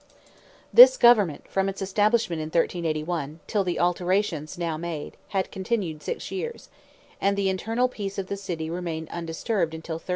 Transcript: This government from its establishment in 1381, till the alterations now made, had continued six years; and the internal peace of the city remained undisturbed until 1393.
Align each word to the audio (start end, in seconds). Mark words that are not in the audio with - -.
This 0.73 0.97
government 0.97 1.47
from 1.47 1.69
its 1.69 1.79
establishment 1.79 2.41
in 2.41 2.47
1381, 2.47 3.39
till 3.45 3.63
the 3.63 3.79
alterations 3.79 4.57
now 4.57 4.75
made, 4.75 5.15
had 5.27 5.51
continued 5.51 6.01
six 6.01 6.31
years; 6.31 6.69
and 7.21 7.37
the 7.37 7.49
internal 7.49 7.87
peace 7.87 8.17
of 8.17 8.25
the 8.25 8.35
city 8.35 8.67
remained 8.67 9.09
undisturbed 9.09 9.75
until 9.75 9.97
1393. 9.97 10.09